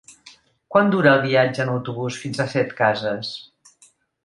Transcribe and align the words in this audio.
Quant 0.75 0.89
dura 0.95 1.11
el 1.17 1.21
viatge 1.25 1.63
en 1.67 1.71
autobús 1.75 2.19
fins 2.23 2.41
a 2.45 2.49
Setcases? 2.57 3.33